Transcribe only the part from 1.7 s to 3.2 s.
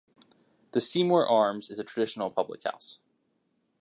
a traditional public house.